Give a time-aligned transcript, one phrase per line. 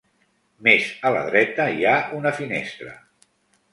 [0.67, 2.97] Més a la dreta hi ha una finestra.